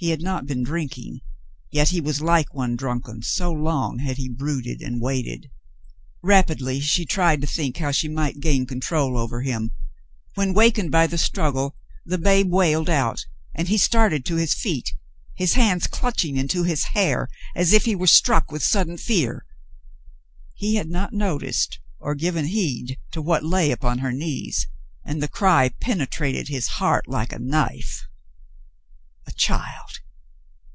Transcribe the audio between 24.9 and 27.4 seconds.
and the cry penetrated his heart like a